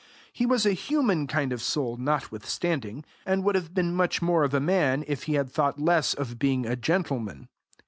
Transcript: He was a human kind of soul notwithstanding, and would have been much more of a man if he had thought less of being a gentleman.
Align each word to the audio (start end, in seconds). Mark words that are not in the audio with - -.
He 0.33 0.47
was 0.47 0.65
a 0.65 0.73
human 0.73 1.27
kind 1.27 1.53
of 1.53 1.61
soul 1.61 1.95
notwithstanding, 1.95 3.05
and 3.23 3.43
would 3.43 3.53
have 3.53 3.75
been 3.75 3.93
much 3.93 4.19
more 4.19 4.43
of 4.43 4.51
a 4.55 4.59
man 4.59 5.03
if 5.05 5.25
he 5.25 5.35
had 5.35 5.51
thought 5.51 5.79
less 5.79 6.15
of 6.15 6.39
being 6.39 6.65
a 6.65 6.75
gentleman. 6.75 7.49